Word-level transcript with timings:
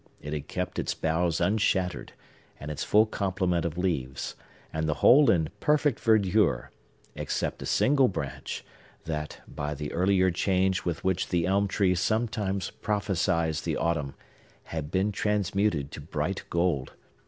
It 0.19 0.33
had 0.33 0.47
kept 0.47 0.79
its 0.79 0.95
boughs 0.95 1.39
unshattered, 1.39 2.13
and 2.59 2.71
its 2.71 2.83
full 2.83 3.05
complement 3.05 3.65
of 3.65 3.77
leaves; 3.77 4.33
and 4.73 4.89
the 4.89 4.95
whole 4.95 5.29
in 5.29 5.49
perfect 5.59 5.99
verdure, 5.99 6.71
except 7.13 7.61
a 7.61 7.67
single 7.67 8.07
branch, 8.07 8.65
that, 9.05 9.41
by 9.47 9.75
the 9.75 9.93
earlier 9.93 10.31
change 10.31 10.85
with 10.85 11.03
which 11.03 11.29
the 11.29 11.45
elm 11.45 11.67
tree 11.67 11.93
sometimes 11.93 12.71
prophesies 12.71 13.61
the 13.61 13.77
autumn, 13.77 14.15
had 14.63 14.89
been 14.89 15.11
transmuted 15.11 15.91
to 15.91 16.01
bright 16.01 16.45
gold. 16.49 16.93